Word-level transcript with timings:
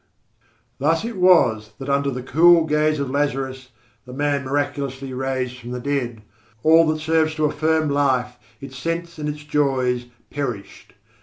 Thus 0.79 1.05
it 1.05 1.15
was 1.17 1.73
that 1.77 1.87
under 1.87 2.09
the 2.09 2.23
cool 2.23 2.65
gaze 2.65 2.99
of 2.99 3.11
Lazarus, 3.11 3.69
the 4.07 4.13
man 4.13 4.43
miraculously 4.45 5.13
raised 5.13 5.59
from 5.59 5.69
the 5.69 5.79
dead, 5.79 6.23
all 6.63 6.87
that 6.87 6.99
serves 6.99 7.35
to 7.35 7.45
affirm 7.45 7.87
life, 7.87 8.37
its 8.59 8.79
sense 8.79 9.19
and 9.19 9.29
its 9.29 9.43
joys, 9.43 10.07
perished. 10.31 10.93